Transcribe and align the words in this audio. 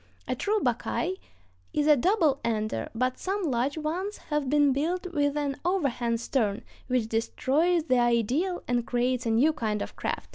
A 0.27 0.33
true 0.35 0.59
buckeye 0.59 1.11
is 1.73 1.85
a 1.85 1.95
double 1.95 2.39
ender, 2.43 2.89
but 2.95 3.19
some 3.19 3.43
large 3.43 3.77
ones 3.77 4.17
have 4.31 4.49
been 4.49 4.73
built 4.73 5.05
with 5.13 5.37
an 5.37 5.57
overhang 5.63 6.17
stern, 6.17 6.63
which 6.87 7.07
destroys 7.07 7.83
the 7.83 7.99
ideal 7.99 8.63
and 8.67 8.87
creates 8.87 9.27
a 9.27 9.29
new 9.29 9.53
kind 9.53 9.79
of 9.79 9.95
craft. 9.95 10.29